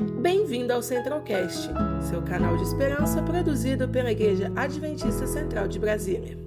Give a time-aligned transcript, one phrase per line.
[0.00, 1.68] Bem-vindo ao Centralcast,
[2.08, 6.38] seu canal de esperança produzido pela Igreja Adventista Central de Brasília.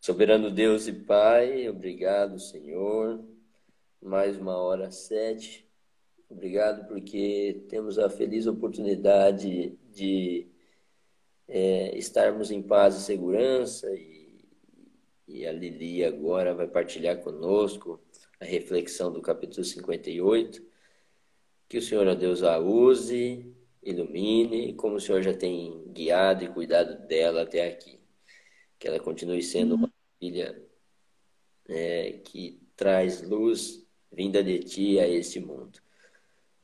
[0.00, 3.22] Soberano Deus e Pai, obrigado, Senhor.
[4.00, 5.68] Mais uma hora sete.
[6.30, 10.48] Obrigado porque temos a feliz oportunidade de
[11.46, 14.42] é, estarmos em paz e segurança e,
[15.28, 18.00] e a Lili agora vai partilhar conosco
[18.44, 20.62] a reflexão do capítulo 58.
[21.68, 26.48] Que o Senhor, ó Deus, a use, ilumine, como o Senhor já tem guiado e
[26.48, 27.98] cuidado dela até aqui.
[28.78, 30.62] Que ela continue sendo uma filha
[31.66, 33.82] é, que traz luz
[34.12, 35.80] vinda de ti a este mundo.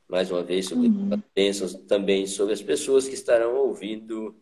[0.07, 1.21] Mais uma vez, sobre uhum.
[1.33, 4.35] bênçãos também sobre as pessoas que estarão ouvindo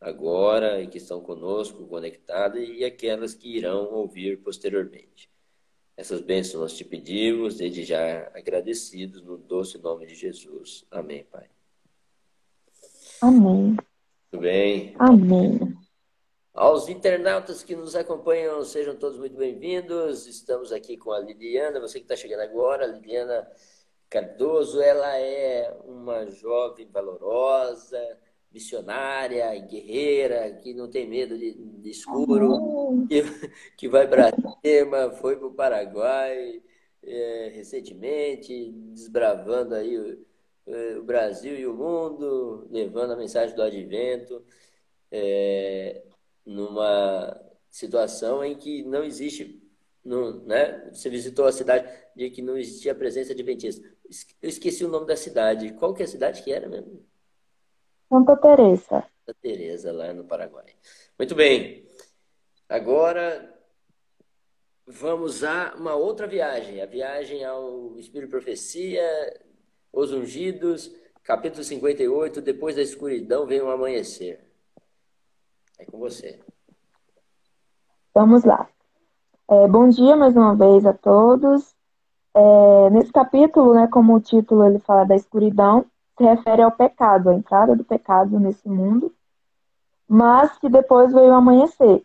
[0.00, 5.33] agora e que estão conosco conectadas e aquelas que irão ouvir posteriormente.
[5.96, 10.84] Essas bênçãos nós te pedimos, desde já agradecidos, no doce nome de Jesus.
[10.90, 11.48] Amém, Pai.
[13.20, 13.76] Amém.
[14.30, 14.94] Tudo bem?
[14.98, 15.60] Amém.
[16.52, 20.26] Aos internautas que nos acompanham, sejam todos muito bem-vindos.
[20.26, 23.48] Estamos aqui com a Liliana, você que está chegando agora, Liliana
[24.10, 28.18] Cardoso, ela é uma jovem valorosa,
[28.54, 33.22] missionária guerreira, que não tem medo de, de escuro, que,
[33.76, 34.32] que vai para
[34.64, 36.62] cima, foi para o Paraguai
[37.02, 40.24] é, recentemente, desbravando aí o,
[40.68, 44.40] é, o, Brasil e o mundo, levando a mensagem do advento,
[45.10, 46.04] é,
[46.46, 47.36] numa
[47.68, 49.60] situação em que não existe,
[50.04, 50.90] não, né?
[50.92, 53.84] Você visitou a cidade de que não existia a presença de adventista.
[54.40, 55.72] Eu esqueci o nome da cidade.
[55.72, 57.04] Qual que é a cidade que era mesmo?
[58.08, 59.04] Santa Teresa.
[59.24, 60.74] Santa Teresa, lá no Paraguai.
[61.18, 61.86] Muito bem.
[62.68, 63.52] Agora
[64.86, 69.02] vamos a uma outra viagem, a viagem ao Espírito Profecia,
[69.92, 74.40] os ungidos, capítulo 58, depois da escuridão vem o amanhecer.
[75.78, 76.40] É com você.
[78.14, 78.68] Vamos lá.
[79.50, 81.74] É, bom dia mais uma vez a todos.
[82.34, 87.30] É, nesse capítulo, né, como o título ele fala da escuridão, se refere ao pecado,
[87.30, 89.12] a entrada do pecado nesse mundo,
[90.08, 92.04] mas que depois veio o amanhecer.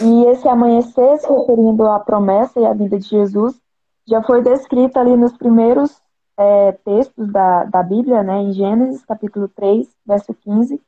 [0.00, 3.58] E esse amanhecer, se referindo à promessa e à vida de Jesus,
[4.06, 6.00] já foi descrito ali nos primeiros
[6.36, 10.80] é, textos da, da Bíblia, né, em Gênesis capítulo 3, verso 15,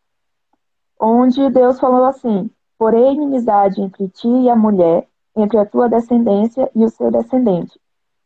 [1.01, 6.71] onde Deus falou assim: Porém, inimizade entre ti e a mulher, entre a tua descendência
[6.75, 7.81] e o seu descendente.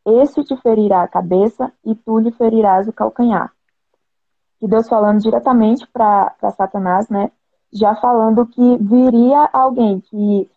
[0.04, 3.56] Este te ferirá a cabeça e tu lhe ferirás o calcanhar
[4.59, 7.31] que Deus falando diretamente para Satanás, né?
[7.72, 10.50] Já falando que viria alguém que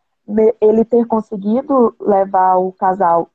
[0.61, 3.29] ele ter conseguido levar o casal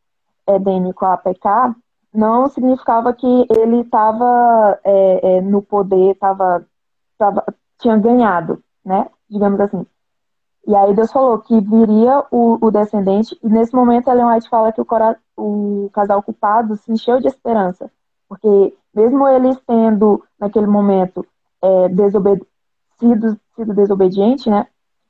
[0.47, 1.75] edênico a pecar,
[2.13, 6.65] não significava que ele estava é, é, no poder, estava
[7.79, 9.09] tinha ganhado, né?
[9.29, 9.85] Digamos assim.
[10.67, 14.73] E aí Deus falou que viria o, o descendente, e nesse momento Ellen White fala
[14.73, 17.91] que o, cora, o casal culpado se encheu de esperança,
[18.29, 21.27] porque mesmo eles tendo, naquele momento,
[21.63, 21.89] é,
[23.55, 24.67] sido desobediente, né?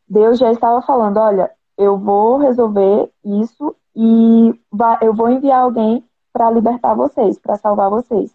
[0.08, 4.60] Deus já estava falando, olha, eu vou resolver isso e
[5.00, 8.34] eu vou enviar alguém para libertar vocês, para salvar vocês.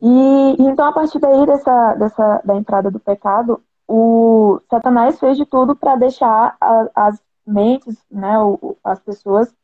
[0.00, 5.46] E então, a partir daí dessa, dessa da entrada do pecado, o Satanás fez de
[5.46, 9.54] tudo para deixar a, as mentes, né, o, as pessoas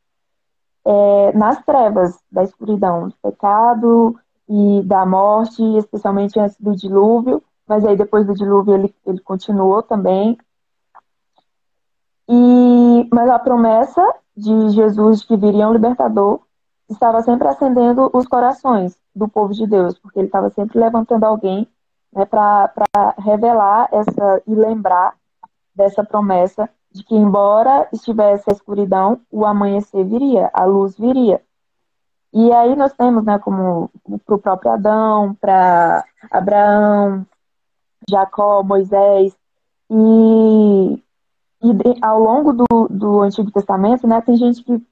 [0.89, 4.19] é, nas trevas da escuridão, do pecado
[4.49, 9.83] e da morte, especialmente antes do dilúvio, mas aí depois do dilúvio ele, ele continuou
[9.83, 10.35] também.
[12.27, 14.01] E, mas a promessa
[14.35, 16.39] de Jesus que viria um libertador
[16.89, 21.67] estava sempre acendendo os corações do povo de Deus, porque ele estava sempre levantando alguém
[22.11, 22.73] né, para
[23.19, 25.13] revelar essa e lembrar
[25.75, 31.41] dessa promessa de que, embora estivesse a escuridão, o amanhecer viria, a luz viria.
[32.33, 33.89] E aí nós temos, né, como
[34.25, 37.25] para o próprio Adão, para Abraão,
[38.09, 39.35] Jacó, Moisés,
[39.89, 41.03] e,
[41.63, 44.83] e ao longo do, do Antigo Testamento, né, tem gente que,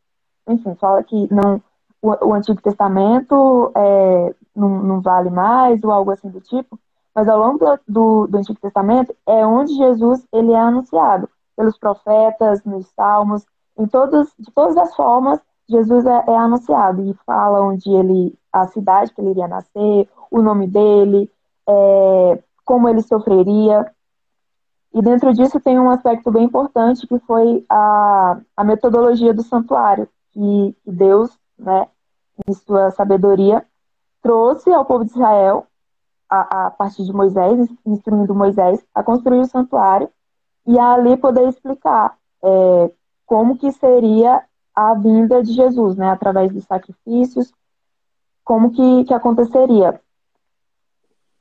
[0.48, 1.62] enfim, fala que não,
[2.02, 6.80] o, o Antigo Testamento é, não, não, vale mais, ou algo assim do tipo,
[7.14, 12.64] mas ao longo do, do Antigo Testamento é onde Jesus ele é anunciado pelos profetas,
[12.64, 13.44] nos salmos,
[13.78, 18.68] em todos, de todas as formas, Jesus é, é, anunciado e fala onde ele, a
[18.68, 21.30] cidade que ele iria nascer, o nome dele,
[21.68, 23.92] é, como ele sofreria.
[24.94, 30.08] E dentro disso tem um aspecto bem importante que foi a, a metodologia do santuário,
[30.32, 31.88] que, que Deus, né,
[32.48, 33.66] em sua sabedoria,
[34.22, 35.68] trouxe ao povo de Israel,
[36.30, 40.10] a, a partir de Moisés, instruindo Moisés, a construir o santuário
[40.68, 42.92] e ali poder explicar é,
[43.26, 44.44] como que seria
[44.76, 47.52] a vinda de Jesus, né, através dos sacrifícios,
[48.44, 50.00] como que, que aconteceria.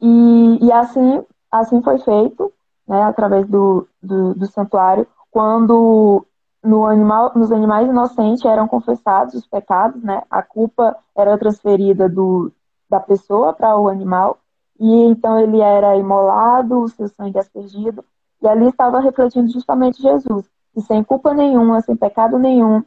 [0.00, 2.52] E, e assim, assim foi feito,
[2.86, 6.24] né, através do, do, do santuário, quando
[6.62, 10.22] no animal, nos animais inocentes eram confessados os pecados, né?
[10.28, 12.50] A culpa era transferida do,
[12.90, 14.38] da pessoa para o animal
[14.78, 18.04] e então ele era imolado, o seu sangue aspergido
[18.42, 20.44] e ali estava refletindo justamente Jesus,
[20.74, 22.84] que sem culpa nenhuma, sem pecado nenhum,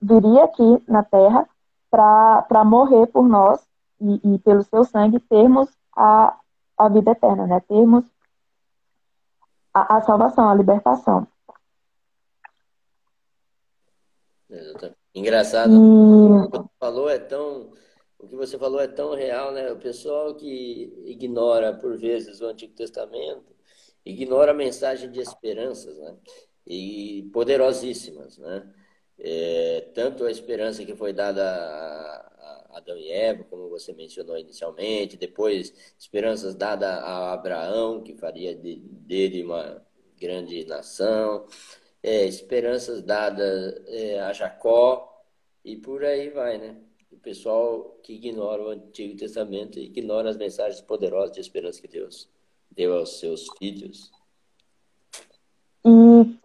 [0.00, 1.48] viria aqui na Terra
[1.90, 3.60] para morrer por nós
[4.00, 6.38] e, e, pelo seu sangue termos a,
[6.78, 7.60] a vida eterna, né?
[7.60, 8.04] Termos
[9.74, 11.26] a, a salvação, a libertação.
[15.14, 15.72] Engraçado.
[15.72, 17.72] O que você falou é tão,
[18.18, 19.70] o que você falou é tão real, né?
[19.70, 23.51] O pessoal que ignora por vezes o Antigo Testamento,
[24.04, 26.16] ignora a mensagem de esperanças, né?
[26.66, 28.72] E poderosíssimas, né?
[29.18, 35.16] É, tanto a esperança que foi dada a Adão e Eva, como você mencionou inicialmente,
[35.16, 39.84] depois esperanças dadas a Abraão, que faria de, dele uma
[40.18, 41.46] grande nação,
[42.02, 45.24] é, esperanças dadas é, a Jacó
[45.64, 46.76] e por aí vai, né?
[47.10, 52.28] O pessoal que ignora o Antigo Testamento ignora as mensagens poderosas de esperança que Deus
[52.74, 54.10] deu aos seus filhos.
[55.84, 56.38] E,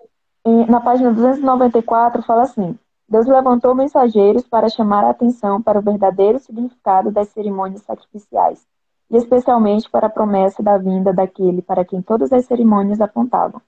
[0.45, 2.77] e na página 294 fala assim:
[3.07, 8.65] Deus levantou mensageiros para chamar a atenção para o verdadeiro significado das cerimônias sacrificiais,
[9.09, 13.61] e especialmente para a promessa da vinda daquele para quem todas as cerimônias apontavam.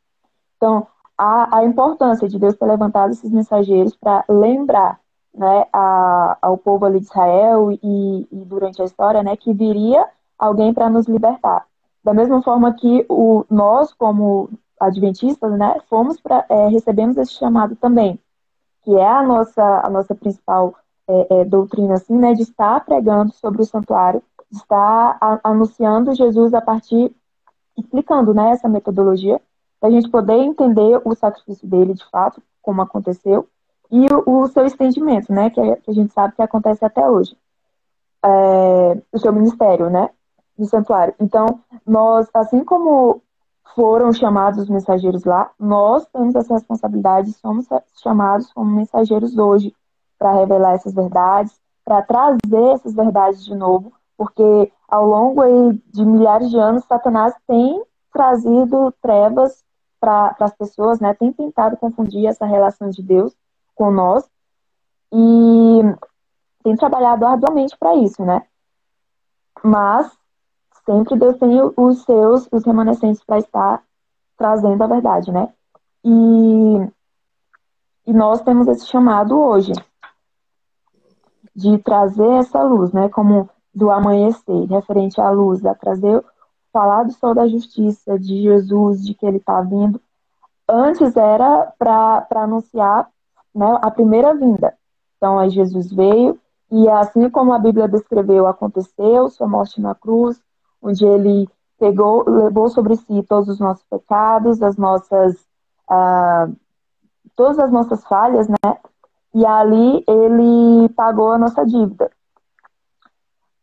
[0.57, 4.99] Então, a, a importância de Deus ter levantado esses mensageiros para lembrar
[5.33, 10.07] né, a, ao povo ali de Israel e, e durante a história né, que viria
[10.37, 11.65] alguém para nos libertar.
[12.03, 14.49] Da mesma forma que o, nós, como
[14.79, 18.19] adventistas, né, fomos pra, é, recebemos esse chamado também,
[18.83, 20.75] que é a nossa, a nossa principal
[21.07, 26.15] é, é, doutrina, assim, né, de estar pregando sobre o santuário, de estar a, anunciando
[26.15, 27.13] Jesus a partir,
[27.77, 29.41] explicando né, essa metodologia
[29.79, 33.47] para a gente poder entender o sacrifício dele de fato, como aconteceu,
[33.91, 37.35] e o, o seu estendimento, né, que, que, a gente sabe que acontece até hoje,
[38.23, 40.09] é, o seu ministério, né,
[40.59, 41.15] do santuário.
[41.19, 43.21] Então, nós, assim como
[43.75, 47.67] foram chamados os mensageiros lá, nós temos essa responsabilidade, somos
[48.01, 49.73] chamados como mensageiros hoje
[50.17, 55.41] para revelar essas verdades, para trazer essas verdades de novo, porque ao longo
[55.87, 57.81] de milhares de anos, Satanás tem
[58.11, 59.63] trazido trevas
[59.99, 63.35] para as pessoas, né, tem tentado confundir essa relação de Deus
[63.75, 64.29] com nós
[65.11, 65.81] e
[66.63, 68.43] tem trabalhado arduamente para isso, né?
[69.63, 70.11] Mas
[70.89, 73.83] sempre Deus tem os seus, os remanescentes para estar
[74.35, 75.53] trazendo a verdade, né?
[76.03, 76.89] E,
[78.07, 79.71] e nós temos esse chamado hoje
[81.55, 83.07] de trazer essa luz, né?
[83.09, 86.23] Como do amanhecer, referente à luz, a trazer
[86.73, 90.01] falar do sol da justiça, de Jesus, de que ele está vindo.
[90.67, 93.09] Antes era para anunciar
[93.53, 94.75] né, a primeira vinda.
[95.17, 96.39] Então, aí Jesus veio,
[96.71, 100.39] e assim como a Bíblia descreveu, aconteceu, sua morte na cruz,
[100.81, 105.35] onde ele pegou, levou sobre si todos os nossos pecados, as nossas,
[105.89, 106.55] uh,
[107.35, 108.77] todas as nossas falhas, né?
[109.33, 112.11] E ali ele pagou a nossa dívida.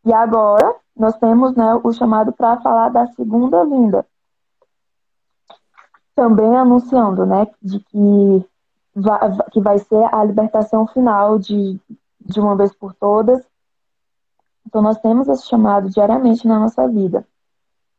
[0.04, 4.06] E agora nós temos né, o chamado para falar da segunda vinda.
[6.14, 8.48] Também anunciando né, de que
[8.94, 9.18] vai,
[9.52, 11.78] que vai ser a libertação final de,
[12.20, 13.44] de uma vez por todas.
[14.66, 17.26] Então, nós temos esse chamado diariamente na nossa vida.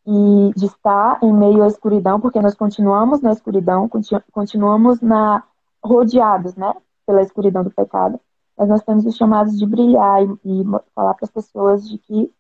[0.06, 3.90] E de estar em meio à escuridão, porque nós continuamos na escuridão,
[4.32, 5.44] continuamos na,
[5.84, 6.74] rodeados né,
[7.06, 8.20] pela escuridão do pecado
[8.58, 10.64] mas nós temos os chamados de brilhar e, e
[10.96, 12.34] falar para as pessoas de que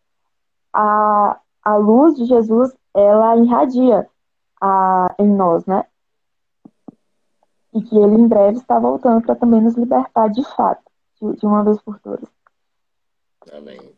[0.73, 4.09] a, a luz de Jesus, ela irradia
[4.59, 5.85] a, em nós, né?
[7.71, 10.81] E que ele em breve está voltando para também nos libertar de fato,
[11.21, 12.27] de, de uma vez por todas.
[13.51, 13.96] Amém.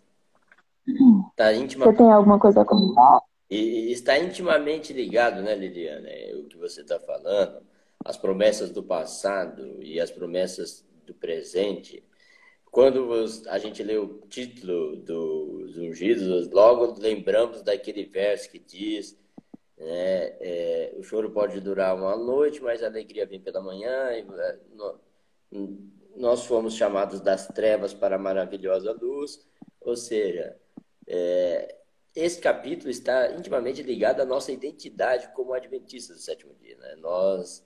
[1.35, 1.51] Tá.
[1.53, 3.21] Você tem alguma coisa a comentar?
[3.49, 6.07] E está intimamente ligado, né, Liliana?
[6.07, 7.61] É o que você está falando,
[8.05, 12.03] as promessas do passado e as promessas do presente
[12.71, 13.11] quando
[13.47, 19.17] a gente lê o título dos ungidos, logo lembramos daquele verso que diz:
[19.77, 24.11] né, é, o choro pode durar uma noite, mas a alegria vem pela manhã.
[24.11, 24.59] E, é,
[25.51, 25.79] no,
[26.15, 29.47] nós fomos chamados das trevas para a maravilhosa luz,
[29.81, 30.55] ou seja,
[31.09, 31.75] é,
[32.15, 36.77] esse capítulo está intimamente ligado à nossa identidade como adventistas do sétimo dia.
[36.77, 36.95] Né?
[36.97, 37.65] Nós,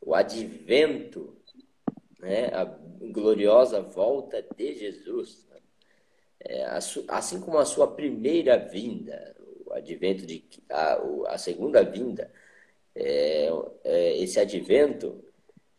[0.00, 1.36] o advento,
[2.18, 2.46] né?
[2.46, 2.64] a
[3.12, 5.60] gloriosa volta de Jesus, né?
[6.40, 6.64] é,
[7.08, 12.32] assim como a sua primeira vinda, o advento de a, a segunda vinda,
[12.94, 13.48] é,
[13.84, 15.22] é, esse advento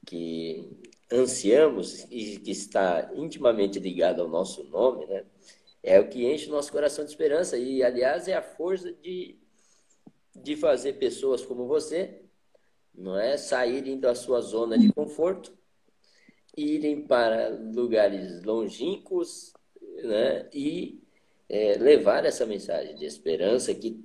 [0.05, 0.69] que
[1.11, 5.25] ansiamos e que está intimamente ligado ao nosso nome, né?
[5.83, 9.37] É o que enche o nosso coração de esperança e, aliás, é a força de,
[10.35, 12.21] de fazer pessoas como você,
[12.93, 15.57] não é, saírem da sua zona de conforto,
[16.55, 19.53] irem para lugares longínquos,
[20.03, 21.01] né, e
[21.49, 24.03] é, levar essa mensagem de esperança que,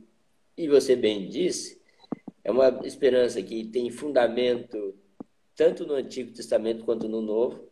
[0.56, 1.80] e você bem disse,
[2.42, 4.95] é uma esperança que tem fundamento
[5.54, 7.68] tanto no Antigo Testamento quanto no Novo,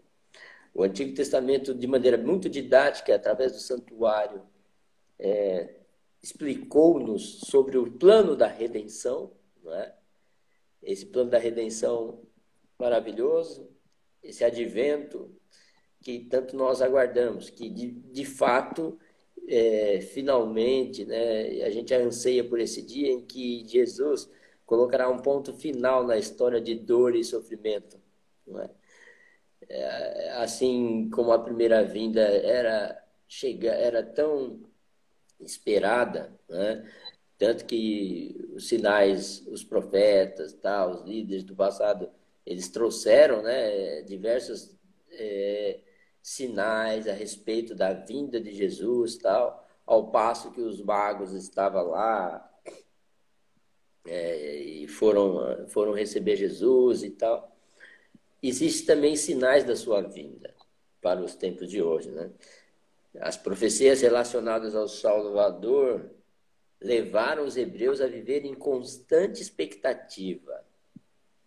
[0.74, 4.42] o Antigo Testamento, de maneira muito didática, através do santuário,
[5.18, 5.76] é,
[6.20, 9.32] explicou-nos sobre o plano da redenção,
[9.68, 9.92] é?
[10.82, 12.20] esse plano da redenção
[12.78, 13.70] maravilhoso,
[14.22, 15.30] esse advento
[16.02, 18.98] que tanto nós aguardamos, que de, de fato,
[19.46, 24.28] é, finalmente, né, a gente anseia por esse dia em que Jesus
[24.66, 27.98] colocará um ponto final na história de dor e sofrimento.
[28.46, 28.70] Não é?
[29.68, 34.62] É, assim como a primeira vinda era chega era tão
[35.40, 36.88] esperada, né?
[37.38, 42.08] tanto que os sinais, os profetas, tal, os líderes do passado,
[42.46, 44.76] eles trouxeram, né, diversos
[45.10, 45.80] é,
[46.22, 52.50] sinais a respeito da vinda de Jesus, tal, ao passo que os magos estavam lá
[54.06, 57.53] é, e foram foram receber Jesus e tal
[58.48, 60.54] existem também sinais da sua vinda
[61.00, 62.10] para os tempos de hoje.
[62.10, 62.30] Né?
[63.20, 66.10] As profecias relacionadas ao Salvador
[66.80, 70.64] levaram os hebreus a viver em constante expectativa.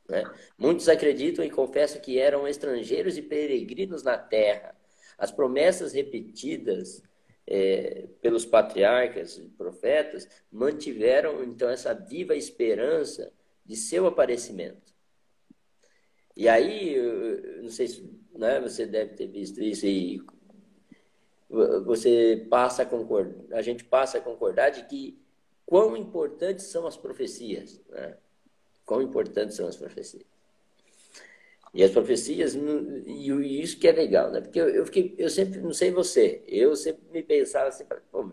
[0.09, 0.23] Né?
[0.57, 4.75] Muitos acreditam e confessam que eram estrangeiros e peregrinos na terra.
[5.17, 7.03] As promessas repetidas
[7.45, 13.31] é, pelos patriarcas e profetas mantiveram então essa viva esperança
[13.65, 14.96] de seu aparecimento.
[16.37, 16.95] E aí,
[17.63, 20.21] não sei se né, você deve ter visto isso e
[21.49, 25.19] você passa a concordar, a gente passa a concordar de que
[25.65, 28.17] quão importantes são as profecias, né?
[28.85, 30.23] Quão importantes são as profecias.
[31.73, 34.39] E as profecias, e isso que é legal, né?
[34.39, 38.23] Porque eu, eu, fiquei, eu sempre, não sei você, eu sempre me pensava assim, pô,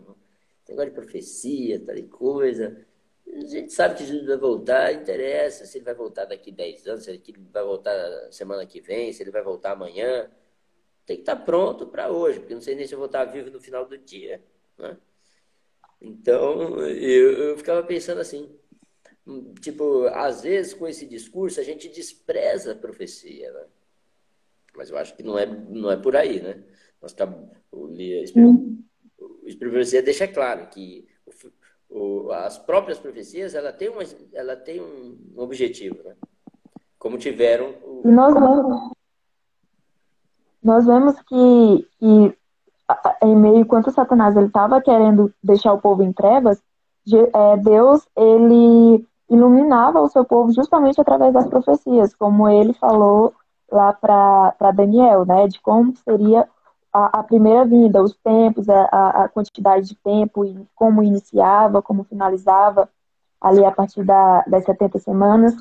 [0.69, 2.85] negócio de profecia, tal coisa,
[3.27, 7.03] a gente sabe que Jesus vai voltar, interessa se ele vai voltar daqui 10 anos,
[7.03, 7.93] se ele vai voltar
[8.31, 10.29] semana que vem, se ele vai voltar amanhã.
[11.05, 13.49] Tem que estar pronto para hoje, porque não sei nem se eu vou estar vivo
[13.51, 14.43] no final do dia.
[14.77, 14.97] Né?
[16.01, 18.57] Então, eu, eu ficava pensando assim,
[19.59, 23.65] tipo, às vezes com esse discurso a gente despreza a profecia, né?
[24.75, 26.63] Mas eu acho que não é, não é por aí, né?
[27.01, 27.15] Nós,
[27.71, 31.07] o, o Espírito deixa claro que
[31.95, 36.13] o, as próprias profecias, ela tem, uma, ela tem um objetivo, né?
[36.99, 37.73] Como tiveram...
[37.83, 38.01] O...
[38.03, 38.91] E nós vemos,
[40.61, 42.37] nós vemos que, que
[43.23, 46.61] em meio, enquanto Satanás estava querendo deixar o povo em trevas,
[47.33, 53.33] é, Deus, ele iluminava o seu povo justamente através das profecias, como ele falou
[53.71, 56.47] lá para Daniel, né, de como seria
[56.95, 62.05] a, a primeira vinda, os tempos, a, a, quantidade de tempo, e como iniciava, como
[62.05, 62.89] finalizava,
[63.41, 65.53] ali a partir da, das 70 semanas.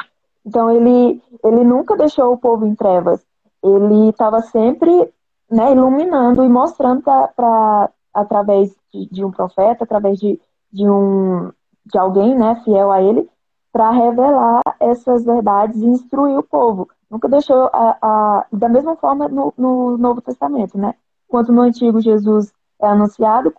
[0.46, 3.20] Então, ele, ele nunca deixou o povo em trevas.
[3.60, 5.12] Ele estava sempre
[5.50, 10.40] né, iluminando e mostrando para através de, de, um profeta, através de,
[10.72, 11.50] de, um,
[11.84, 13.28] de alguém né, fiel a ele,
[13.72, 16.88] para revelar essas verdades e instruir o povo.
[17.10, 20.94] Nunca deixou a, a da mesma forma no, no Novo Testamento, né?
[21.34, 23.52] Enquanto no Antigo Jesus é anunciado,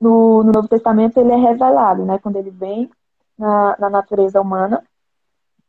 [0.00, 2.20] no, no Novo Testamento ele é revelado, né?
[2.20, 2.88] Quando ele vem
[3.36, 4.84] na, na natureza humana.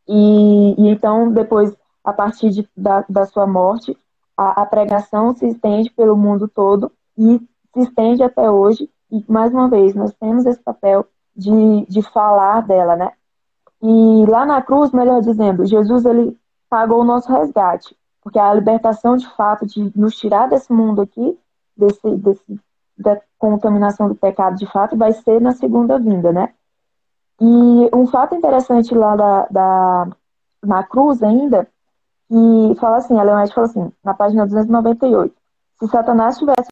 [0.07, 3.97] E, e, então, depois, a partir de, da, da sua morte,
[4.37, 7.39] a, a pregação se estende pelo mundo todo e
[7.73, 8.87] se estende até hoje.
[9.11, 13.13] E, mais uma vez, nós temos esse papel de, de falar dela, né?
[13.81, 16.37] E lá na cruz, melhor dizendo, Jesus ele
[16.69, 21.35] pagou o nosso resgate, porque a libertação de fato de nos tirar desse mundo aqui
[21.77, 22.59] desse, desse,
[22.97, 26.53] da contaminação do pecado de fato vai ser na segunda vinda, né?
[27.39, 30.07] E um fato interessante lá da, da
[30.63, 31.69] na cruz ainda,
[32.27, 35.35] que fala assim, a White fala assim, na página 298,
[35.79, 36.69] se Satanás tivesse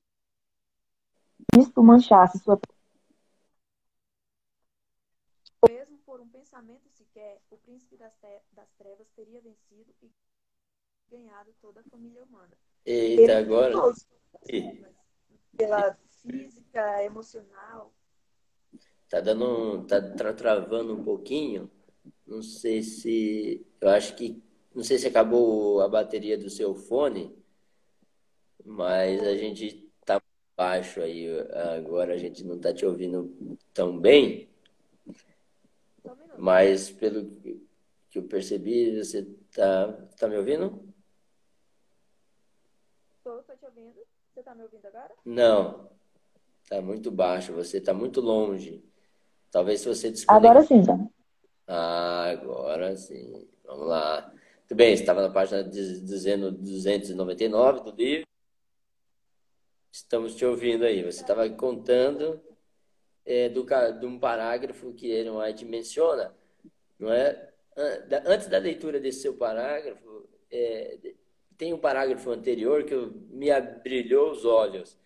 [1.53, 2.59] visto manchasse sua
[5.69, 8.13] mesmo por um pensamento sequer, o príncipe das,
[8.51, 10.11] das trevas teria vencido e
[11.09, 12.51] ganhado toda a família humana.
[12.85, 13.73] Eita, Ele agora.
[15.57, 17.93] Pela física, emocional.
[19.09, 19.85] Tá dando.
[19.85, 21.69] Tá tra travando um pouquinho.
[22.25, 23.65] Não sei se.
[23.79, 24.41] Eu acho que.
[24.73, 27.33] Não sei se acabou a bateria do seu fone,
[28.65, 30.21] mas a gente tá
[30.57, 31.27] baixo aí.
[31.77, 34.49] Agora a gente não tá te ouvindo tão bem.
[36.37, 37.25] Mas pelo
[38.09, 39.23] que eu percebi, você
[39.53, 40.93] tá, tá me ouvindo?
[43.17, 44.14] Estou, estou te ouvindo.
[44.35, 45.15] Você tá me ouvindo agora?
[45.23, 45.89] Não.
[46.67, 48.83] Tá muito baixo, você tá muito longe.
[49.49, 50.51] Talvez se você desconectar.
[50.51, 50.99] Agora sim, já.
[51.65, 53.47] Ah, agora sim.
[53.63, 54.29] Vamos lá.
[54.67, 58.27] Tudo bem, estava na página dizendo 299 do livro.
[59.89, 61.01] Estamos te ouvindo aí.
[61.01, 62.43] Você estava contando
[63.25, 66.35] é, do, de um parágrafo que Ellen White menciona,
[66.99, 67.53] não é?
[68.25, 70.97] Antes da leitura desse seu parágrafo, é,
[71.57, 72.95] tem um parágrafo anterior que
[73.29, 74.97] me abrilhou os olhos,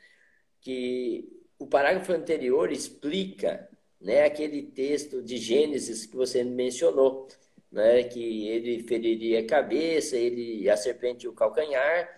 [0.61, 1.27] que
[1.57, 7.27] o parágrafo anterior explica né, aquele texto de Gênesis que você mencionou,
[7.71, 12.09] né, que ele feriria a cabeça, ele a serpente o calcanhar,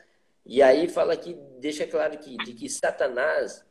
[0.46, 3.66] e aí fala que deixa claro que de que Satanás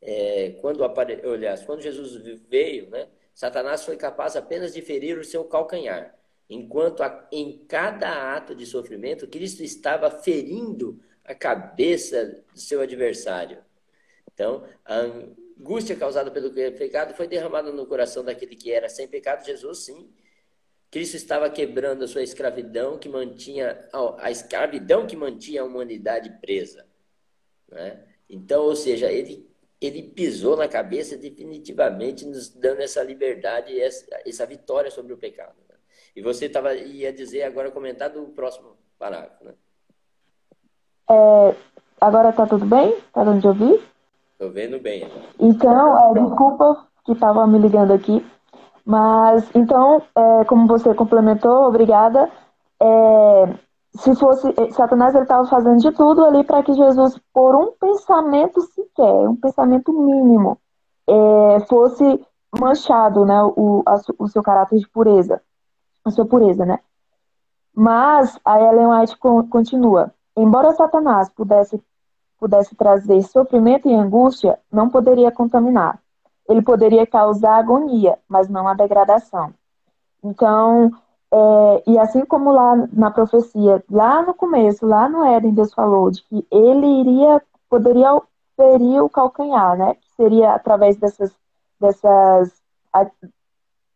[0.00, 1.20] é, quando apare...
[1.24, 2.16] aliás, quando Jesus
[2.48, 6.16] veio, né, Satanás foi capaz apenas de ferir o seu calcanhar,
[6.48, 7.28] enquanto a...
[7.32, 13.58] em cada ato de sofrimento Cristo estava ferindo a cabeça do seu adversário.
[14.32, 19.44] Então, a angústia causada pelo pecado foi derramada no coração daquele que era sem pecado,
[19.44, 20.08] Jesus, sim.
[20.90, 23.88] Cristo estava quebrando a sua escravidão que mantinha
[24.18, 26.86] a escravidão que mantinha a humanidade presa,
[27.68, 28.04] né?
[28.28, 29.48] Então, ou seja, ele
[29.80, 35.18] ele pisou na cabeça definitivamente, nos dando essa liberdade e essa, essa vitória sobre o
[35.18, 35.54] pecado.
[36.16, 36.20] Né?
[36.20, 39.52] E você tava, ia dizer agora, comentar do próximo parágrafo, né?
[41.08, 41.54] É,
[42.00, 42.96] agora tá tudo bem?
[43.12, 43.80] Tá dando de ouvir?
[44.38, 45.04] Tô vendo bem.
[45.04, 45.22] Agora.
[45.38, 48.24] Então, é, desculpa que estava me ligando aqui.
[48.84, 52.30] Mas, então, é, como você complementou, obrigada.
[52.80, 53.54] É,
[53.96, 57.72] se fosse eh, Satanás ele estava fazendo de tudo ali para que Jesus por um
[57.72, 60.58] pensamento sequer um pensamento mínimo
[61.08, 62.20] é, fosse
[62.58, 65.40] manchado né o, a, o seu caráter de pureza
[66.08, 66.78] a sua pureza né?
[67.74, 69.16] Mas a Ellen White
[69.50, 70.12] continua.
[70.36, 71.82] Embora Satanás pudesse
[72.38, 75.98] pudesse trazer sofrimento e angústia não poderia contaminar.
[76.48, 79.52] Ele poderia causar agonia mas não a degradação.
[80.22, 80.92] Então
[81.32, 86.10] é, e assim como lá na profecia, lá no começo, lá no Éden, Deus falou
[86.10, 88.20] de que ele iria, poderia
[88.56, 89.94] ferir o calcanhar, né?
[89.94, 91.32] Que seria através dessas,
[91.80, 92.52] dessas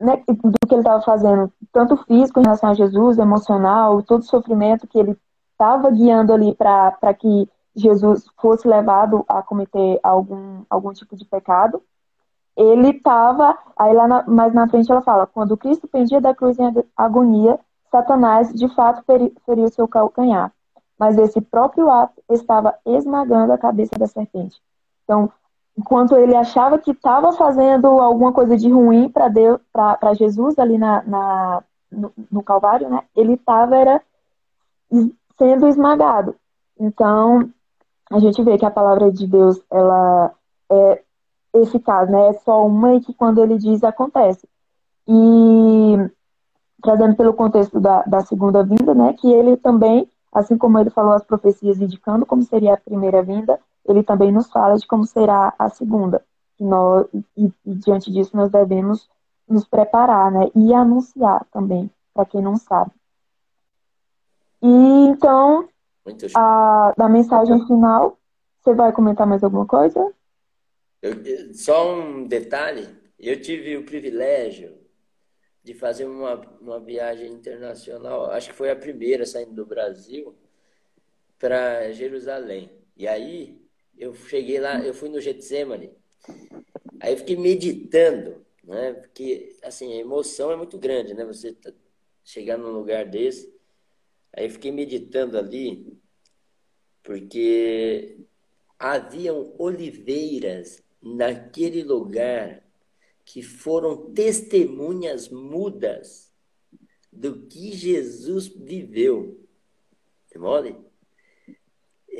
[0.01, 4.25] né, do que ele estava fazendo, tanto físico em relação a Jesus, emocional, todo o
[4.25, 5.17] sofrimento que ele
[5.53, 11.83] estava guiando ali para que Jesus fosse levado a cometer algum, algum tipo de pecado
[12.57, 16.59] ele estava, aí lá na, mais na frente ela fala, quando Cristo pendia da cruz
[16.59, 16.65] em
[16.97, 17.59] agonia,
[17.91, 19.03] Satanás de fato
[19.47, 20.53] feriu seu calcanhar,
[20.99, 24.61] mas esse próprio ato estava esmagando a cabeça da serpente.
[25.05, 25.33] Então,
[25.77, 30.77] enquanto ele achava que estava fazendo alguma coisa de ruim para Deus, para Jesus ali
[30.77, 33.03] na, na no, no, Calvário, né?
[33.17, 34.03] Ele estava era
[35.39, 36.37] sendo esmagado.
[36.79, 37.51] Então,
[38.11, 40.33] a gente vê que a palavra de Deus ela
[40.71, 41.03] é
[41.55, 42.29] eficaz, né?
[42.29, 44.49] É só uma e que quando ele diz acontece.
[45.09, 46.11] E
[46.83, 49.13] trazendo pelo contexto da, da segunda vinda, né?
[49.15, 53.59] Que ele também, assim como ele falou as profecias indicando como seria a primeira vinda,
[53.87, 56.25] ele também nos fala de como será a segunda.
[56.59, 59.09] E, nós, e, e diante disso nós devemos
[59.49, 60.51] nos preparar, né?
[60.55, 62.93] E anunciar também, para quem não sabe.
[64.63, 64.69] E
[65.09, 65.69] então,
[66.37, 68.19] a, da mensagem final,
[68.61, 70.13] você vai comentar mais alguma coisa?
[71.03, 72.89] Eu, só um detalhe,
[73.19, 74.79] eu tive o privilégio
[75.63, 80.35] de fazer uma, uma viagem internacional, acho que foi a primeira saindo do Brasil,
[81.39, 82.71] para Jerusalém.
[82.97, 83.61] E aí
[84.01, 85.93] eu cheguei lá, eu fui no Getsemane,
[86.99, 88.95] aí eu fiquei meditando, né?
[88.95, 91.23] Porque assim, a emoção é muito grande, né?
[91.27, 91.71] Você tá,
[92.25, 93.53] chegar num lugar desse.
[94.33, 95.99] Aí eu fiquei meditando ali,
[97.03, 98.17] porque
[98.79, 102.65] haviam oliveiras naquele lugar
[103.25, 106.33] que foram testemunhas mudas
[107.13, 109.47] do que Jesus viveu.
[110.37, 110.90] Mole?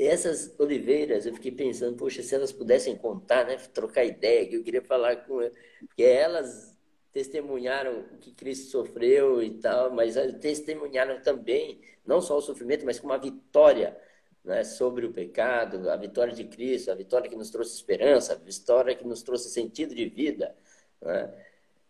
[0.05, 4.63] Essas oliveiras, eu fiquei pensando, poxa, se elas pudessem contar, né, trocar ideia, que eu
[4.63, 6.77] queria falar com elas, porque elas
[7.11, 13.13] testemunharam que Cristo sofreu e tal, mas testemunharam também não só o sofrimento, mas como
[13.13, 13.97] a vitória
[14.43, 18.37] né, sobre o pecado, a vitória de Cristo, a vitória que nos trouxe esperança, a
[18.37, 20.55] vitória que nos trouxe sentido de vida
[21.01, 21.33] né,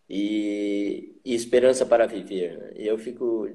[0.08, 2.58] e, e, esperança para viver.
[2.58, 2.72] Né?
[2.76, 3.48] Eu fico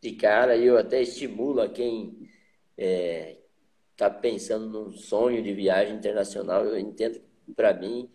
[0.00, 2.30] de cara, eu até estimulo a quem
[2.76, 3.36] é,
[3.96, 8.12] está pensando num sonho de viagem internacional, eu entendo que, para mim,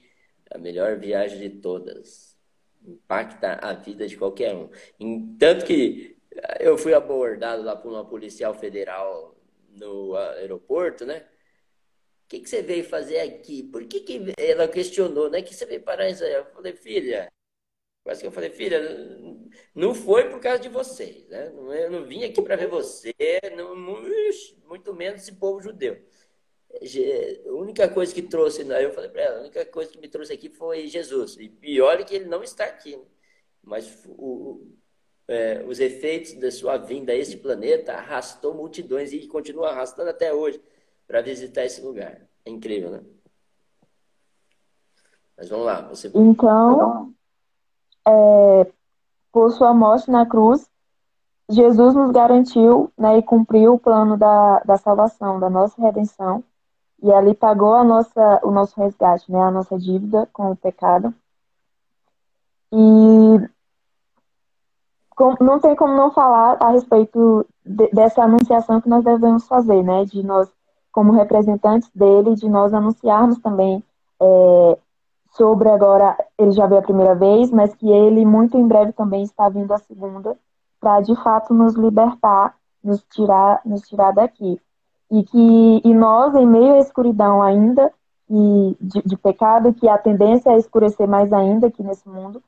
[0.51, 2.37] a melhor viagem de todas.
[2.85, 4.69] Impacta a vida de qualquer um.
[5.37, 6.17] Tanto que
[6.59, 9.35] eu fui abordado lá por uma policial federal
[9.69, 11.25] no aeroporto, né?
[12.25, 13.63] O que, que você veio fazer aqui?
[13.63, 15.41] Por que, que ela questionou, né?
[15.41, 16.45] Que você veio parar em Israel?
[16.47, 17.31] Eu falei, filha,
[18.03, 18.81] Quase que eu falei, filha,
[19.75, 21.51] não foi por causa de vocês, né?
[21.53, 23.13] Eu não vim aqui para ver você,
[23.55, 23.75] não,
[24.67, 26.01] muito menos esse povo judeu.
[26.73, 30.33] A única coisa que trouxe, eu falei para ela, a única coisa que me trouxe
[30.33, 31.37] aqui foi Jesus.
[31.37, 32.95] E pior é que ele não está aqui.
[32.95, 33.03] Né?
[33.61, 34.65] Mas o,
[35.27, 40.33] é, os efeitos da sua vinda a este planeta arrastou multidões e continua arrastando até
[40.33, 40.61] hoje
[41.05, 42.25] para visitar esse lugar.
[42.45, 43.03] É incrível, né?
[45.35, 45.81] Mas vamos lá.
[45.89, 46.09] Você...
[46.13, 47.13] Então,
[48.07, 48.71] é,
[49.31, 50.70] por sua morte na cruz,
[51.51, 56.43] Jesus nos garantiu né, e cumpriu o plano da, da salvação, da nossa redenção.
[57.03, 61.13] E ali pagou a nossa, o nosso resgate, né, a nossa dívida com o pecado.
[62.71, 63.49] E
[65.15, 69.83] com, não tem como não falar a respeito de, dessa anunciação que nós devemos fazer,
[69.83, 70.51] né, de nós,
[70.91, 73.83] como representantes dele, de nós anunciarmos também
[74.21, 74.77] é,
[75.31, 79.23] sobre agora, ele já veio a primeira vez, mas que ele muito em breve também
[79.23, 80.37] está vindo a segunda,
[80.81, 84.59] para de fato nos libertar, nos tirar, nos tirar daqui.
[85.09, 87.93] E que e nós, em meio à escuridão ainda,
[88.29, 92.41] e de, de pecado, que a tendência é escurecer mais ainda aqui nesse mundo,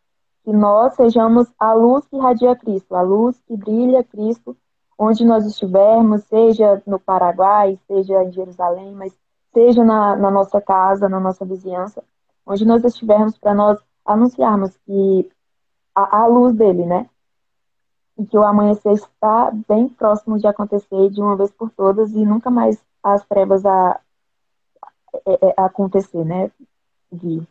[0.44, 4.58] que nós sejamos a luz que irradia Cristo, a luz que brilha Cristo,
[4.98, 9.14] onde nós estivermos, seja no Paraguai, seja em Jerusalém, mas
[9.54, 12.04] seja na, na nossa casa, na nossa vizinhança,
[12.46, 15.30] onde nós estivermos para nós anunciarmos que
[15.96, 17.10] a, a, luz dele, né?
[18.18, 22.24] E que o amanhecer está bem próximo de acontecer de uma vez por todas e
[22.26, 24.00] nunca mais as trevas a,
[25.14, 26.52] a, a acontecer, né?
[27.12, 27.48] Gui?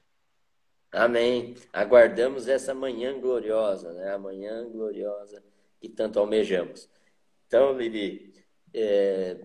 [0.92, 1.54] Amém.
[1.72, 4.12] Aguardamos essa manhã gloriosa, né?
[4.12, 5.42] A manhã gloriosa
[5.80, 6.88] que tanto almejamos.
[7.46, 8.32] Então, Vivi,
[8.72, 9.36] é,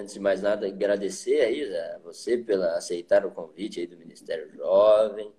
[0.00, 4.50] antes de mais nada, agradecer aí a você pela aceitar o convite aí do Ministério
[4.52, 5.32] Jovem.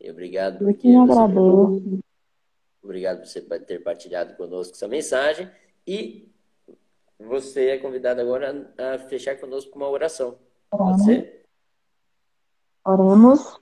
[0.00, 2.00] E obrigado por que agradeço.
[2.82, 5.50] Obrigado por você ter partilhado conosco essa mensagem.
[5.86, 6.30] E
[7.18, 10.36] você é convidado agora a fechar conosco uma oração.
[10.70, 11.44] Pode ser?
[12.84, 13.60] Oremos.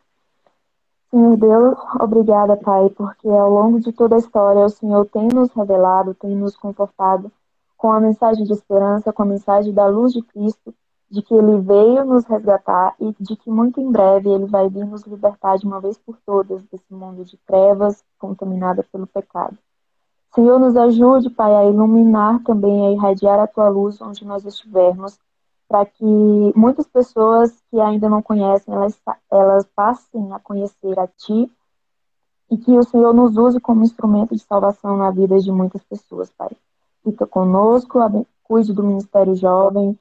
[1.10, 5.52] Senhor Deus, obrigada, Pai, porque ao longo de toda a história o Senhor tem nos
[5.52, 7.30] revelado, tem nos confortado
[7.76, 10.74] com a mensagem de esperança, com a mensagem da luz de Cristo,
[11.10, 14.84] de que ele veio nos resgatar e de que muito em breve ele vai vir
[14.84, 19.56] nos libertar de uma vez por todas desse mundo de trevas contaminada pelo pecado.
[20.34, 25.18] Senhor, nos ajude, Pai, a iluminar também, a irradiar a tua luz onde nós estivermos,
[25.68, 26.04] para que
[26.54, 31.50] muitas pessoas que ainda não conhecem, elas, elas passem a conhecer a Ti
[32.50, 36.30] e que o Senhor nos use como instrumento de salvação na vida de muitas pessoas,
[36.30, 36.50] Pai
[37.06, 38.00] fica conosco,
[38.42, 39.96] cuide do Ministério Jovem,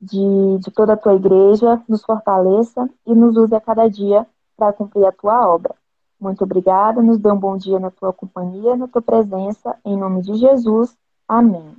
[0.00, 4.72] de, de toda a tua igreja, nos fortaleça e nos use a cada dia para
[4.72, 5.74] cumprir a tua obra.
[6.20, 10.22] Muito obrigada, nos dê um bom dia na tua companhia, na tua presença, em nome
[10.22, 10.96] de Jesus.
[11.26, 11.76] Amém.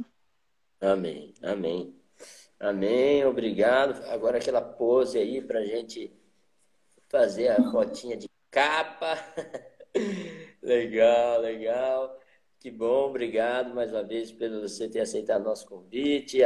[0.82, 1.96] Amém, amém.
[2.60, 4.02] Amém, obrigado.
[4.10, 6.12] Agora aquela pose aí para gente
[7.10, 9.18] fazer a fotinha de capa.
[10.62, 12.18] legal, legal.
[12.60, 16.40] Que bom, obrigado mais uma vez pelo você ter aceitado nosso convite.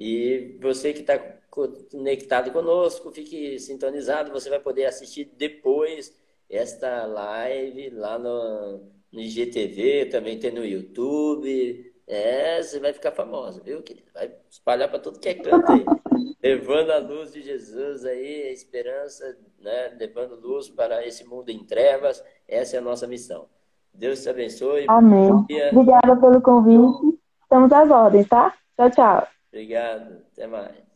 [0.00, 1.18] E você que está
[1.50, 4.30] conectado conosco, fique sintonizado.
[4.30, 6.16] Você vai poder assistir depois
[6.48, 8.78] esta live lá no,
[9.12, 11.92] no IGTV, também tem no YouTube.
[12.06, 14.08] É, você vai ficar famosa, viu, querido?
[14.14, 15.84] Vai espalhar para tudo que é canto aí.
[16.42, 19.88] levando a luz de Jesus aí, a esperança, né?
[19.98, 22.24] levando luz para esse mundo em trevas.
[22.46, 23.46] Essa é a nossa missão.
[23.92, 24.86] Deus te abençoe.
[24.88, 25.30] Amém.
[25.72, 27.18] Obrigada pelo convite.
[27.42, 28.54] Estamos às ordens, tá?
[28.76, 29.37] Tchau, tchau.
[29.48, 30.24] Obrigado.
[30.32, 30.88] Até mais.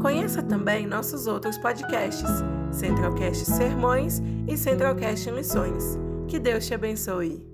[0.00, 2.28] Conheça também nossos outros podcasts,
[2.70, 5.98] Centralcast Sermões e Centralcast Missões.
[6.28, 7.53] Que Deus te abençoe.